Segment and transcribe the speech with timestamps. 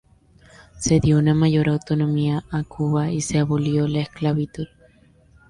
[0.79, 4.65] Se dio una mayor autonomía a Cuba y se abolió la esclavitud.